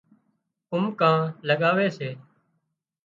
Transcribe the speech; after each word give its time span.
قومڪان 0.69 1.15
لڳاوي 1.47 1.87
سي 1.97 2.09